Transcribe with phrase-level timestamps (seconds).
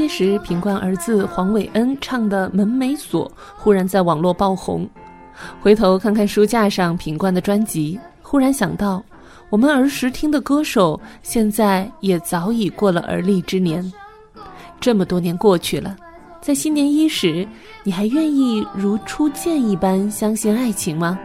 [0.00, 4.88] 些时，品冠儿子黄伟恩唱的《门没锁》忽然在网络爆红。
[5.60, 9.02] 回头看看书架上品冠的专辑，忽然想到，
[9.50, 13.92] 我们儿时听的歌手，现在也早已过了而立之年。
[14.80, 15.94] 这么多年过去了，
[16.40, 17.46] 在新年伊始，
[17.84, 21.18] 你还愿意如初见一般相信爱情吗？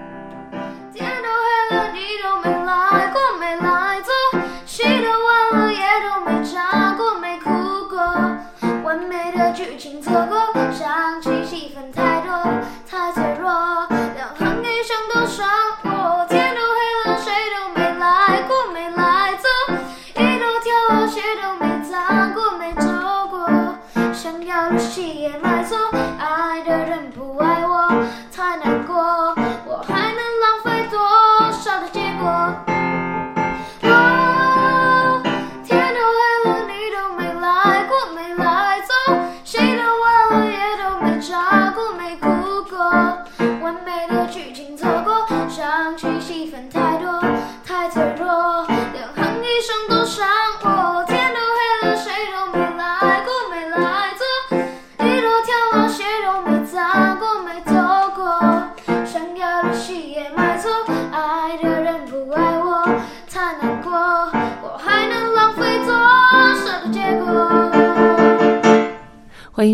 [9.38, 10.38] 的剧情错过，
[10.71, 12.31] 伤情戏份太多，
[12.89, 13.52] 太脆弱，
[13.89, 15.48] 两行悲声都伤
[15.84, 16.25] 我。
[16.30, 19.75] 天都黑了，谁都没来过，没来坐，
[20.23, 21.94] 一路跳落，谁都没走
[22.34, 23.75] 过，没走过，
[24.13, 25.77] 想要的戏也买错。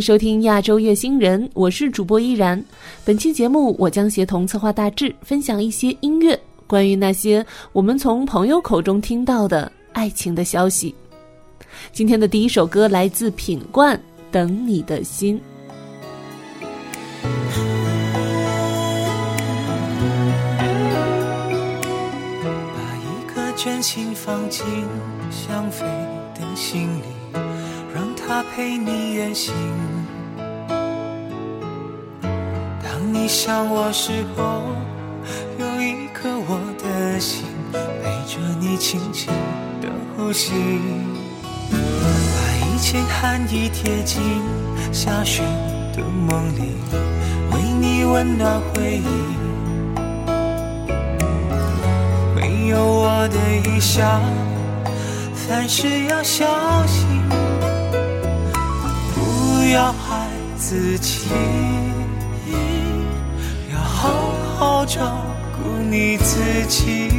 [0.02, 2.62] 收听亚洲乐星人，我是主播依然。
[3.06, 10.96] 本期节目，我将协同策划大致分享一些音乐，关于那些我们从朋友口中听到的爱情的消息。
[11.94, 13.96] 今天的第一首歌来自品冠，
[14.32, 15.40] 《等你的心》。
[22.74, 24.66] 把一颗真心放进
[25.30, 25.86] 想飞
[26.34, 27.04] 的心里。
[27.94, 29.54] 让他陪你远行。
[33.14, 34.64] 你想我时候，
[35.60, 39.28] 有一颗我的心陪着你轻轻
[39.82, 40.54] 的呼吸。
[41.70, 41.76] 把
[42.66, 44.22] 一件寒衣贴进
[44.94, 45.44] 下雪
[45.94, 46.78] 的梦里，
[47.52, 49.06] 为你温暖回忆。
[52.34, 53.38] 没有我的
[53.70, 54.22] 异乡，
[55.36, 56.46] 凡事要小
[56.88, 57.06] 心。
[59.14, 61.28] 不要害自己，
[64.62, 65.02] 好照
[65.58, 67.10] 顾你自己。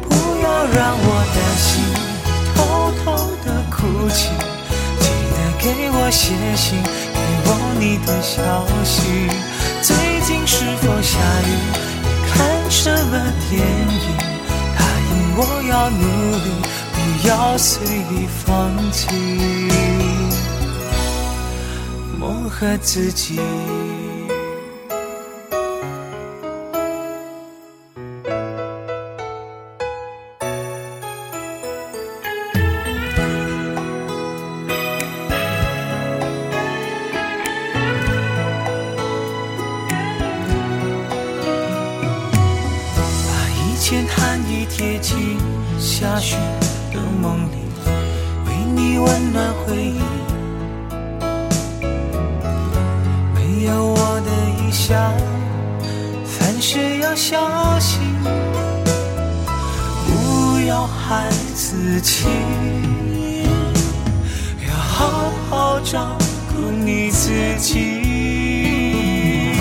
[0.00, 0.08] 不
[0.42, 1.84] 要让我担心，
[2.54, 2.56] 偷
[3.04, 3.04] 偷
[3.44, 4.30] 的哭泣。
[4.98, 9.28] 记得给我写信，给我你的消息。
[9.82, 11.52] 最近是否下雨？
[12.32, 13.12] 看什么
[13.50, 14.08] 电影？
[14.74, 14.80] 答
[15.10, 16.00] 应我要努
[16.44, 16.48] 力。
[16.94, 19.06] 不要随意放弃，
[22.18, 23.38] 梦和自己。
[54.88, 55.12] 想，
[56.24, 57.98] 凡事要小心，
[60.06, 62.26] 不要害自己，
[64.64, 66.16] 要好好照
[66.52, 69.56] 顾你自己。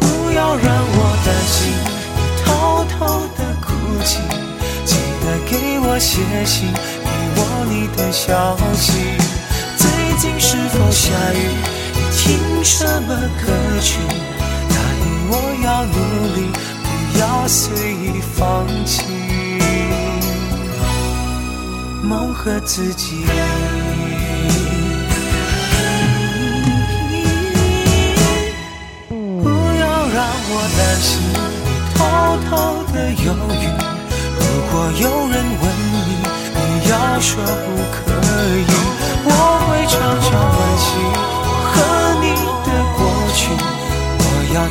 [0.00, 1.70] 不要让我担心，
[2.44, 2.98] 偷偷
[3.38, 3.68] 的哭
[4.04, 4.18] 泣。
[4.84, 7.40] 记得给我写信，给我
[7.70, 9.14] 你的消息。
[9.76, 9.86] 最
[10.18, 11.77] 近是否下雨？
[12.28, 13.08] 听什么
[13.40, 13.46] 歌
[13.80, 13.96] 曲？
[14.68, 15.32] 答应我
[15.64, 15.96] 要努
[16.36, 16.38] 力，
[16.84, 16.86] 不
[17.18, 17.64] 要随
[17.94, 18.36] 意放
[18.84, 18.92] 弃。
[22.02, 23.24] 梦和自己，
[29.08, 30.20] 不要让
[30.50, 31.10] 我担心，
[31.64, 31.98] 你偷
[32.50, 32.52] 偷
[32.92, 33.64] 的犹豫。
[34.36, 34.40] 如
[34.70, 35.64] 果有人问
[35.94, 35.96] 你，
[36.52, 36.60] 你
[36.90, 37.96] 要说不可
[38.58, 38.68] 以，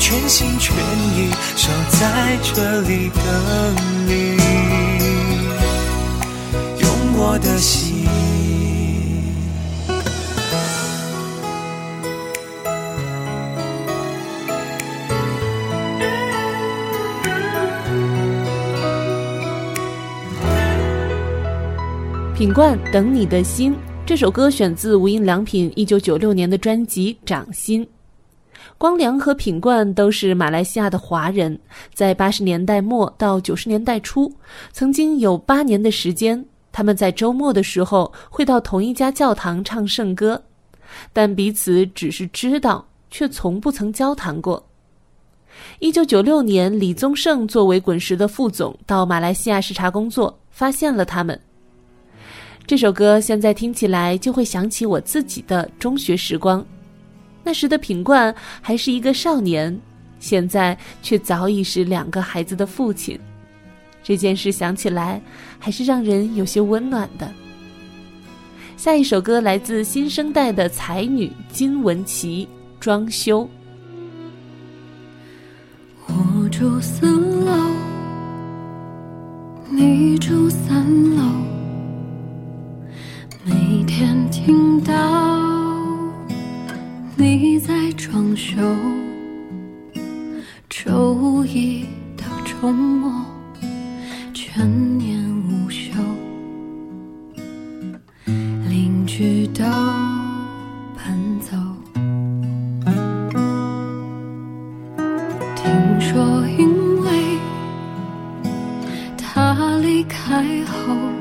[0.09, 0.73] 全心全
[1.17, 3.75] 意守在这里等
[4.07, 4.37] 你，
[6.79, 8.07] 用我的心。
[22.33, 23.75] 品冠等你的心
[24.05, 27.85] 这首歌选自无印良品一九九六年的专辑《掌心》。
[28.77, 31.59] 光良和品冠都是马来西亚的华人，
[31.95, 34.31] 在八十年代末到九十年代初，
[34.71, 40.43] 曾经有八年的时间，他们在周末的时候会到同一家教堂唱圣歌，
[41.11, 44.63] 但彼此只是知道，却从不曾交谈过。
[45.79, 51.39] 一九九六年，李宗盛作为滚石的副总到马来西亚视察工作，发现了他们。
[52.67, 56.63] 这首歌现在听起来就会想起我自己的中学时光，
[57.47, 59.79] 那时的品冠还是一个少年，
[60.19, 63.17] 现在却早已是两个孩子的父亲。
[64.03, 65.21] 这件事想起来
[65.57, 67.31] 还是让人有些温暖的。
[68.75, 72.45] 下一首歌来自新生代的才女金玟岐，
[72.81, 73.43] 《装修》。
[76.07, 77.05] 我住四
[77.45, 77.71] 楼，
[79.71, 80.85] 你住三
[81.15, 81.23] 楼。
[83.45, 84.93] 每天听到
[87.19, 88.55] 你在装修，
[90.69, 91.83] 周一
[92.15, 93.25] 到周末
[94.35, 95.19] 全年
[95.49, 95.91] 无休，
[98.69, 99.63] 邻居都
[100.95, 101.57] 搬走。
[105.55, 107.09] 听说因为
[109.17, 111.16] 他离开后。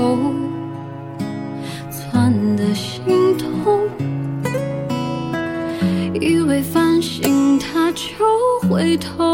[0.00, 0.16] 头，
[1.90, 3.80] 钻的心痛。
[6.18, 8.08] 以为烦心他就
[8.66, 9.29] 回头，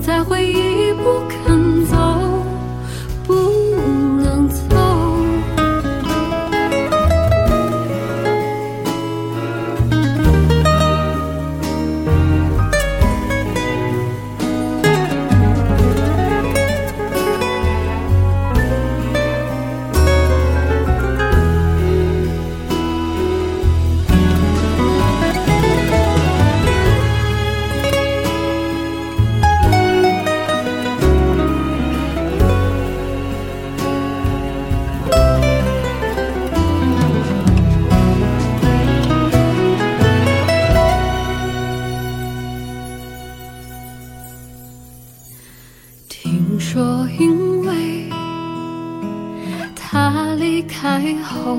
[0.00, 1.20] 在回忆不
[46.60, 48.06] 说因为
[49.74, 51.56] 他离开后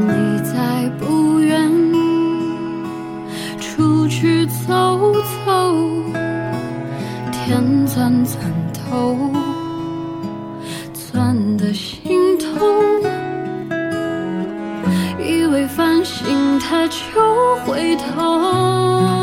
[0.00, 1.70] 你再不愿
[3.60, 5.14] 出去走
[5.46, 6.02] 走
[7.30, 9.16] 天钻钻头
[10.92, 12.58] 钻的心痛
[15.24, 19.15] 以为放心他就会痛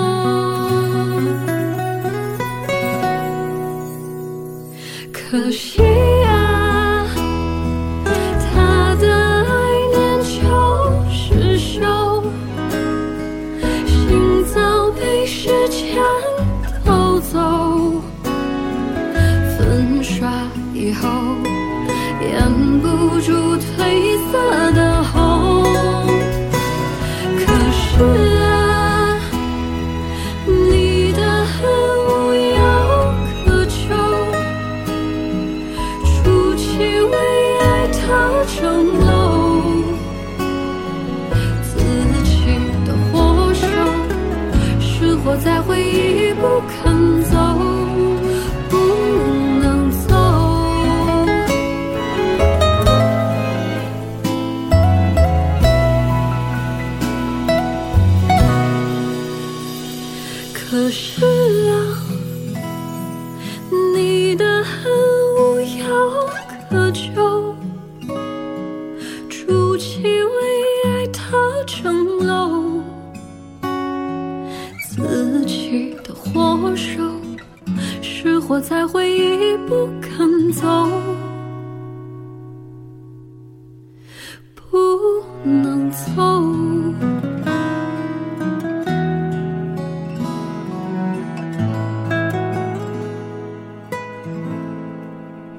[85.93, 86.23] 走。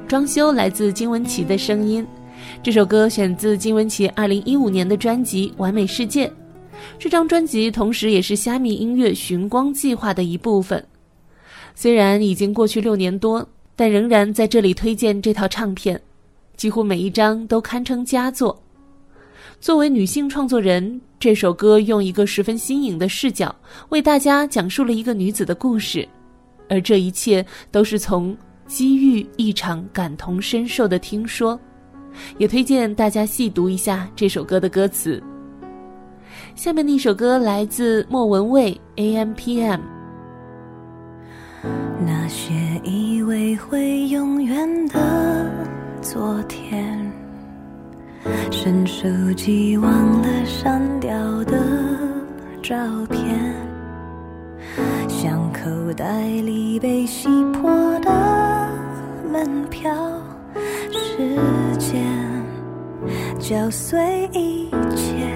[0.06, 2.06] 装修来自金玟岐的声音，
[2.62, 6.28] 这首歌选自金玟岐二零一五年的专辑《完美世界》。
[6.98, 10.84] 这张专辑同时也是虾米音乐寻光计划的一部分。
[11.74, 16.00] 虽然已经过去六年多，但仍然在这里推荐这套唱片，
[16.56, 18.63] 几乎每一张都堪称佳作。
[19.64, 23.56] 作为女性创作人，这首歌用一个十分新颖的视角，
[23.88, 26.06] 为大家讲述了一个女子的故事，
[26.68, 28.36] 而这一切都是从。
[28.66, 31.58] 机遇一场感同身受的听说，
[32.36, 35.22] 也推荐大家细读一下这首歌的歌词。
[36.54, 39.80] 下面的一首歌来自莫文蔚《A M P M》。
[42.04, 42.52] 那些
[42.84, 45.50] 以为会永远的
[46.02, 47.10] 昨天，
[48.50, 49.90] 伸手机忘
[50.22, 51.12] 了删掉
[51.44, 51.58] 的
[52.62, 52.74] 照
[53.10, 53.54] 片，
[55.08, 58.10] 像口袋里被洗破的。
[59.30, 59.92] 门票，
[60.92, 61.28] 时
[61.76, 62.04] 间
[63.38, 65.28] 搅碎一切，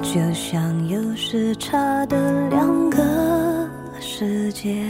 [0.00, 3.02] 就像有时差的两个
[3.98, 4.86] 世界。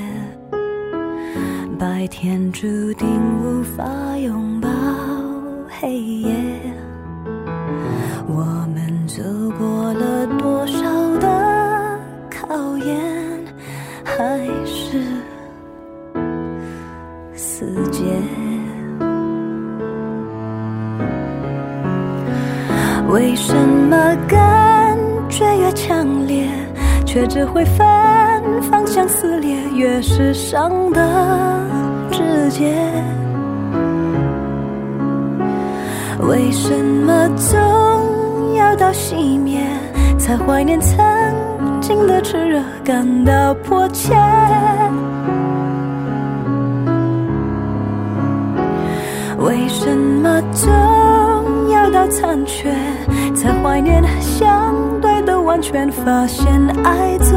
[1.78, 3.06] 白天注定
[3.42, 3.84] 无法
[4.16, 4.68] 拥抱
[5.68, 6.34] 黑夜，
[8.26, 8.42] 我
[8.74, 9.22] 们走
[9.58, 10.82] 过了多少
[11.18, 11.98] 的
[12.30, 12.96] 考验，
[14.02, 15.02] 还是。
[17.34, 18.04] 死结，
[23.10, 24.96] 为什么感
[25.28, 26.48] 觉越强烈，
[27.04, 27.86] 却只会分
[28.62, 29.56] 方向撕裂？
[29.74, 31.60] 越是伤的
[32.10, 32.74] 直接，
[36.20, 39.60] 为什么总要到熄灭，
[40.18, 40.96] 才怀念曾
[41.80, 44.14] 经的炽热，感到迫切？
[49.38, 52.74] 为什么总要到残缺，
[53.34, 55.90] 才怀念相对的完全？
[55.92, 56.46] 发现
[56.82, 57.36] 爱总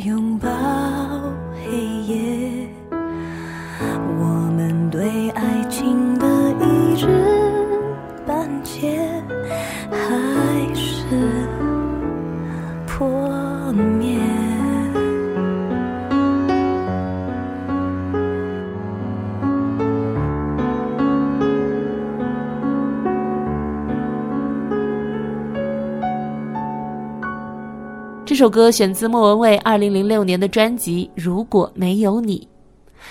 [0.00, 0.77] 拥抱。
[28.28, 32.46] 这首歌选自莫文蔚二零零六年的专辑《如果没有你》，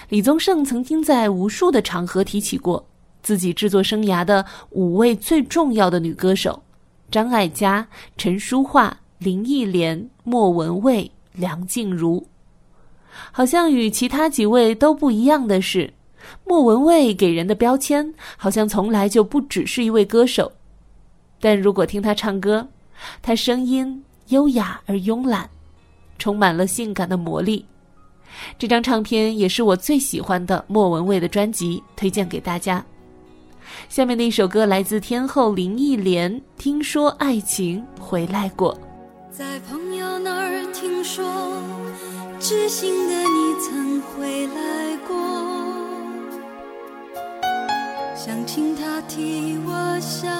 [0.09, 2.85] 李宗盛曾经在无数的场合提起过，
[3.23, 6.61] 自己制作生涯的五位最重要的女歌手：
[7.09, 12.23] 张艾嘉、陈淑桦、林忆莲、莫文蔚、梁静茹。
[13.31, 15.91] 好像与其他几位都不一样的是，
[16.45, 20.51] 莫文蔚给人的标签好像从来就不只是一位歌手。
[21.41, 22.67] 但如果听她唱歌，
[23.23, 25.49] 她声音优雅而慵懒，
[26.17, 27.65] 充满了性感的魔力。
[28.57, 32.83] 这张唱片也是我最喜欢的莫文蔚的专辑，推荐给大家。
[33.89, 38.73] 下面的一首歌来自天后林忆莲，《听说爱情回来过》。
[39.31, 41.25] 在朋友那儿听说。
[42.39, 45.17] 知心的你曾回来过，
[48.15, 50.31] 想请他替我想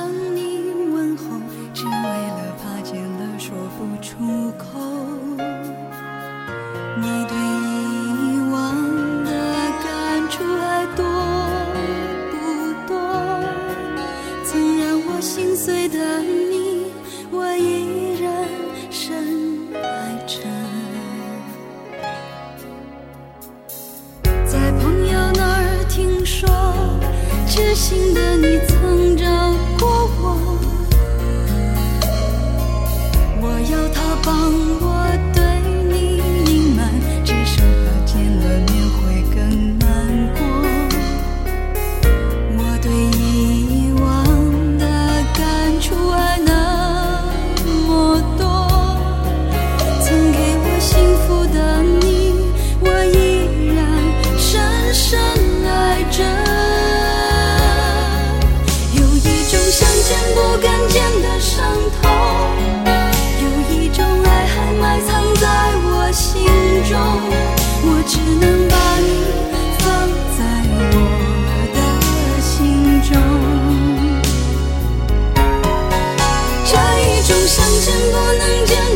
[77.88, 78.87] 真不能见。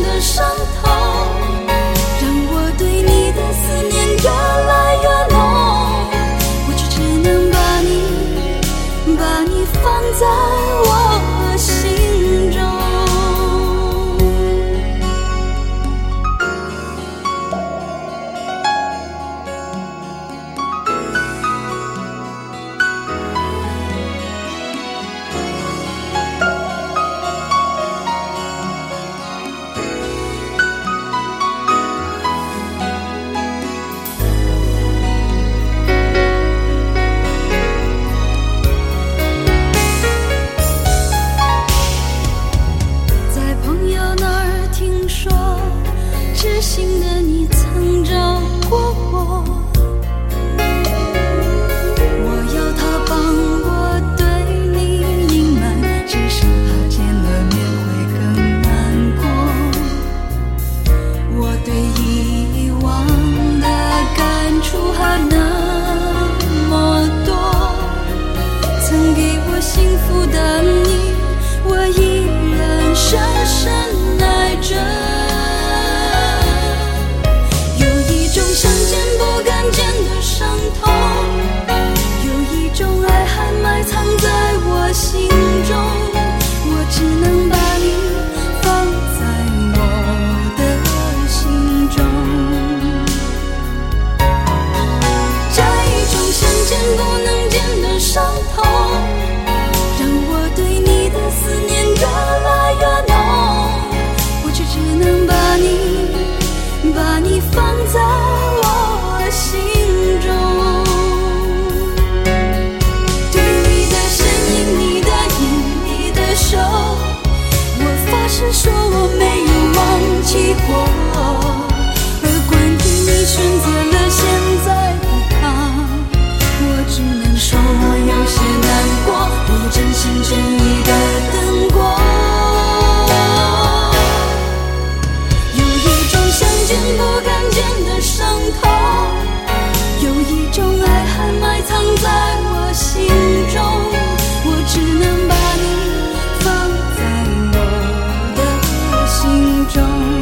[149.72, 150.21] 中。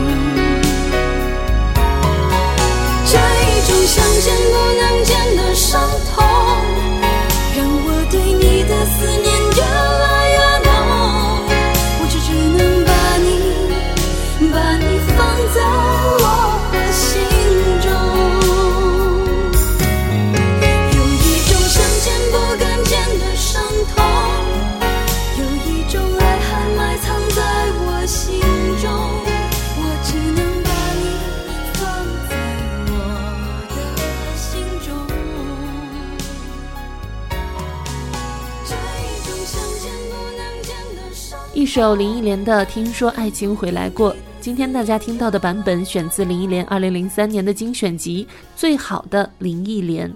[41.70, 44.12] 首林忆莲的《听说爱情回来过》。
[44.40, 50.10] 今天大家听到的版本选自林忆莲2003年的精选集《最好的林忆莲》。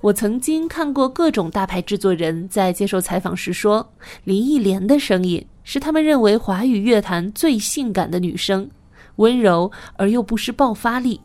[0.00, 3.88] 我曾经看过各种大牌制作人在接受采访时说，
[4.24, 8.68] 林忆莲的声音是他们认为华语乐坛最性感的女声，
[9.14, 11.20] 温柔而又不失爆发力。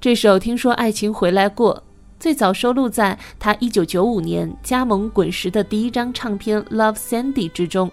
[0.00, 1.76] 这首《听说爱情回来过》
[2.24, 7.92] 最早收录在他1995年加盟滚石的第一张唱片《Love Sandy》之中。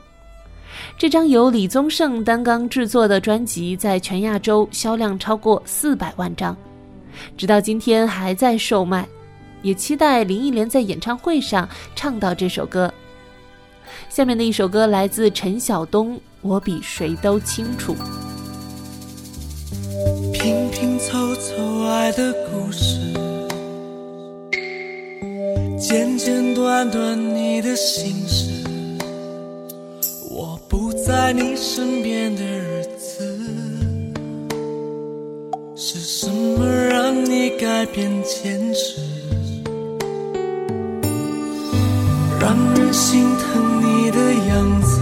[0.97, 6.55] 这张由李宗盛担纲制作的专辑在全亚洲销量超过四百万张，
[7.35, 9.05] 直到今天还在售卖。
[9.63, 12.89] 也期待林忆莲在演唱会上唱到这首歌。
[14.07, 17.93] 下面的一首歌来自陈晓东，《我比谁都清楚》。
[20.31, 23.13] 拼拼凑凑爱的故事，
[25.81, 28.51] 简简短短你的心事。
[30.29, 33.39] 我不在你身边的日子，
[35.75, 39.01] 是什么让你改变坚持？
[42.39, 45.01] 让人心疼你的样子，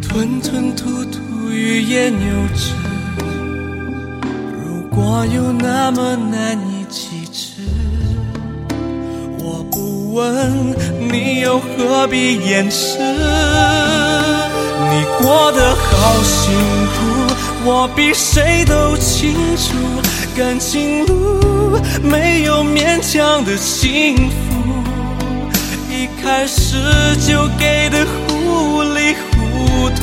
[0.00, 2.18] 吞吞吐吐，欲言又
[2.56, 2.72] 止。
[4.64, 7.49] 如果有那么难以启齿，
[10.12, 12.98] 问，你又何必掩饰？
[14.90, 16.52] 你过得好辛
[16.92, 16.98] 苦，
[17.64, 19.76] 我比谁都清楚。
[20.36, 24.32] 感情路没有勉强的幸福。
[25.90, 26.76] 一开始
[27.26, 30.02] 就给的糊里糊涂，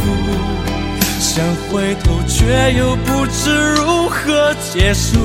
[1.19, 5.17] 想回头却又不知如何结束。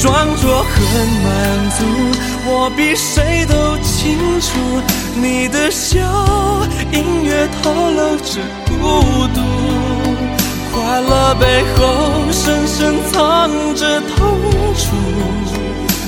[0.00, 0.78] 装作很
[1.24, 1.84] 满足，
[2.46, 4.48] 我比谁都清楚，
[5.14, 5.98] 你的笑
[6.92, 8.72] 隐约透露着孤
[9.34, 9.40] 独，
[10.72, 14.38] 快乐背后深深藏着痛
[14.74, 14.84] 楚。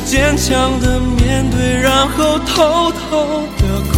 [0.04, 3.94] 坚强的面对，然后偷偷的哭，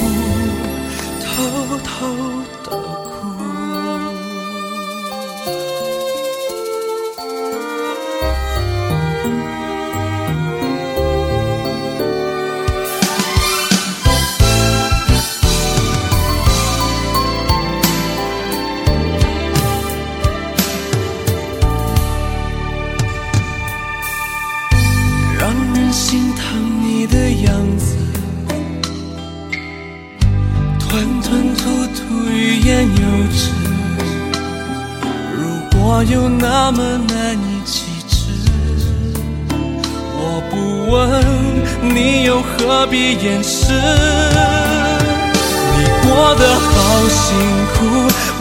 [1.25, 2.38] 偷偷。
[36.01, 38.31] 那么难以启齿，
[40.15, 40.55] 我不
[40.93, 43.73] 问，你又何必掩饰？
[45.77, 47.37] 你过得好辛
[47.75, 47.77] 苦，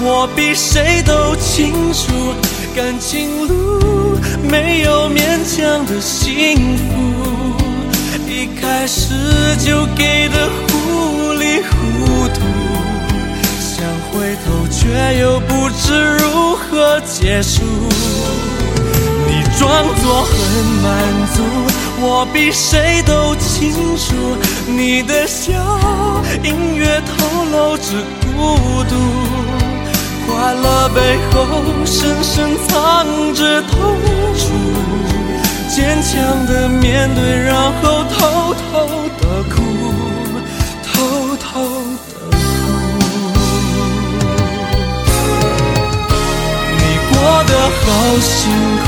[0.03, 2.35] 我比谁都清楚。
[2.75, 7.55] 感情路没有勉强的幸福，
[8.27, 9.15] 一开始
[9.57, 12.76] 就给的糊里糊涂。
[14.17, 17.61] 回头却又不知如何结束，
[19.27, 19.69] 你装
[20.01, 20.33] 作很
[20.81, 20.87] 满
[21.35, 21.43] 足，
[22.01, 25.53] 我比谁都清楚，你的笑
[26.43, 27.93] 隐约透露着
[28.35, 28.57] 孤
[28.89, 28.95] 独，
[30.25, 30.99] 快乐背
[31.31, 31.45] 后
[31.85, 33.77] 深深藏着痛
[34.35, 34.49] 楚，
[35.69, 38.65] 坚强的面对，然后偷偷
[39.21, 39.56] 的哭，
[47.27, 47.85] 过得好
[48.21, 48.49] 辛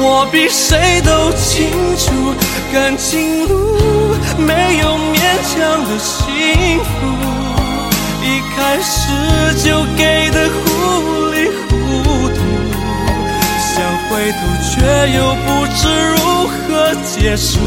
[0.00, 2.32] 我比谁都清楚，
[2.72, 6.88] 感情路没有勉强的幸福，
[8.22, 9.10] 一开始
[9.60, 10.62] 就给的糊
[11.32, 11.72] 里糊
[12.28, 12.38] 涂，
[13.58, 13.74] 想
[14.08, 14.38] 回头
[14.70, 14.70] 却
[15.16, 17.58] 又不知如如何结束。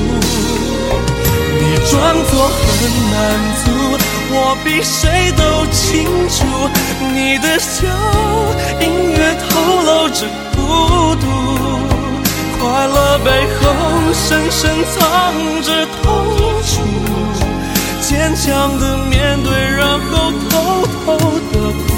[1.60, 1.98] 你装
[2.30, 2.62] 作很
[3.10, 3.18] 满
[3.64, 3.66] 足，
[4.30, 6.46] 我比谁都清楚，
[7.12, 7.88] 你的笑
[8.80, 9.18] 隐约
[9.50, 9.50] 透
[9.82, 10.58] 露着孤
[11.16, 11.26] 独，
[12.60, 13.64] 快乐背后
[14.14, 14.62] 深深
[14.94, 15.02] 藏
[15.64, 15.68] 着
[16.04, 16.06] 痛
[16.62, 16.70] 楚，
[18.00, 21.18] 坚强的面对，然后偷偷
[21.52, 21.90] 的哭，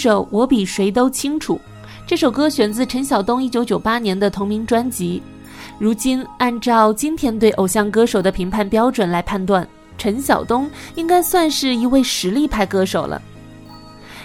[0.00, 1.60] 首我比谁都清楚。
[2.06, 5.22] 这首歌选自陈晓东1998年的同名专辑。
[5.78, 13.20] 如今，按照今天对偶像歌手的评判标准来判断，陈晓东应该算是一位实力派歌手了。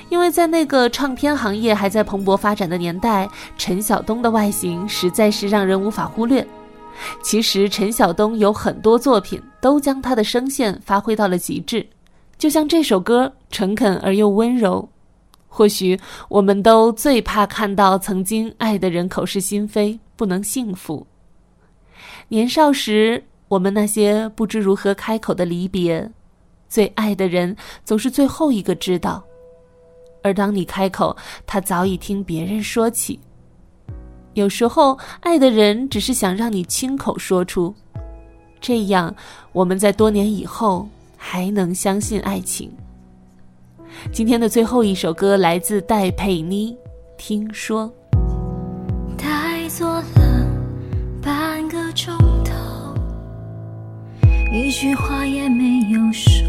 [0.08, 6.46] 因为在那个唱片行业还在蓬勃发展的年代，陈晓东的外形实在是让人无法忽略。
[7.22, 11.86] 其实，陈晓东有很多作品都将他的声线发挥到了极致，
[12.38, 14.88] 就像这首歌，诚恳而又温柔。
[15.56, 21.08] 或许我们都最怕看到曾经爱的人口是心非，不能幸福。
[22.28, 26.12] 年少时，我们那些不知如何开口的离别，
[26.68, 29.24] 最爱的人总是最后一个知道。
[30.22, 31.16] 而当你开口，
[31.48, 33.18] 他早已听别人说起。
[34.34, 37.74] 有时候，爱的人只是想让你亲口说出，
[38.60, 39.16] 这样
[39.54, 42.70] 我们在多年以后还能相信爱情。
[44.12, 46.78] 今天的最后一首歌来自戴佩妮，
[47.18, 47.92] 听说。
[49.18, 50.06] 呆坐了
[51.22, 52.54] 半个钟头，
[54.54, 56.48] 一句话也没有说，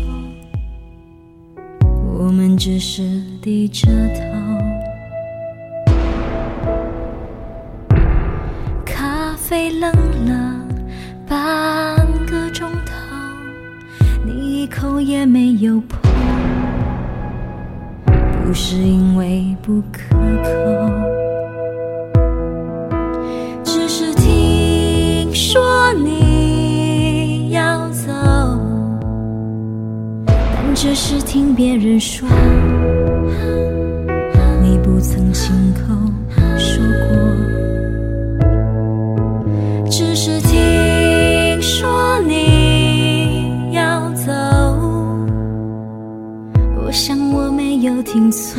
[2.19, 4.56] 我们只是低着头。
[18.59, 20.49] 是因为不可口，
[23.63, 25.63] 只是听说
[26.03, 28.11] 你要走，
[30.27, 32.27] 但只是听别人说，
[34.63, 35.95] 你不曾亲口
[48.27, 48.56] 没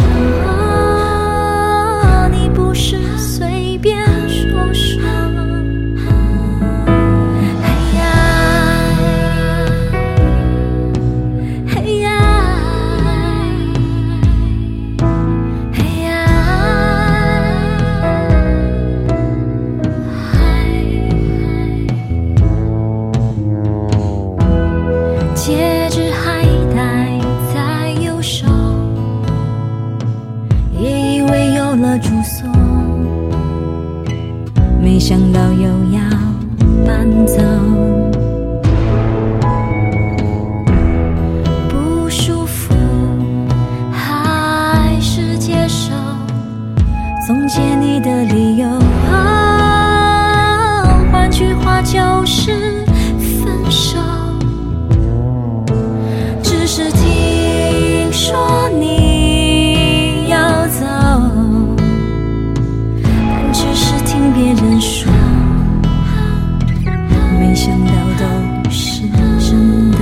[67.67, 68.23] 想到都
[68.69, 69.01] 是
[69.41, 69.99] 真的。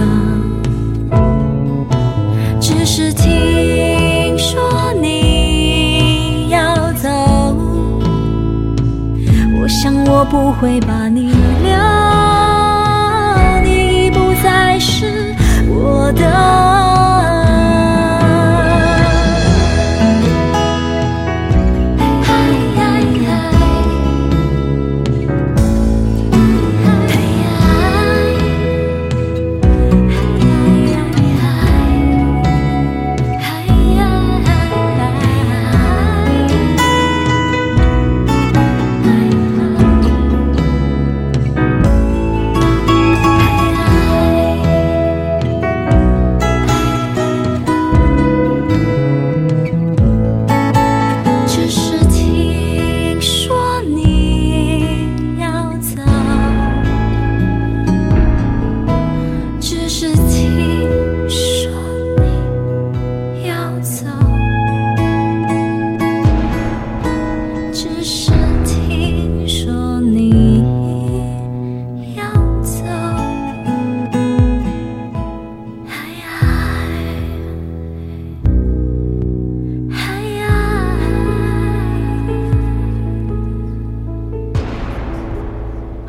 [2.60, 7.10] 只是听说你要走，
[9.60, 11.32] 我想我不会把你
[11.64, 11.76] 留，
[13.64, 15.34] 你已不再是
[15.68, 16.65] 我的。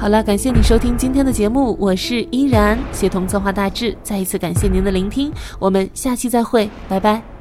[0.06, 7.35] 好了，感谢你收听今天的节目，我是依然，协同策划大致，再一次感谢您的聆听，我们下期再会，拜拜。